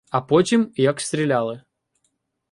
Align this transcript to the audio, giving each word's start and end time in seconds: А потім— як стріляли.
А 0.09 0.21
потім— 0.21 0.73
як 0.77 1.01
стріляли. 1.01 1.61